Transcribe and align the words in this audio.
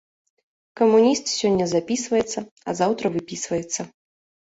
Камуніст 0.81 1.25
сёння 1.39 1.69
запісваецца, 1.75 2.39
а 2.67 2.79
заўтра 2.83 3.15
выпісваецца. 3.19 3.91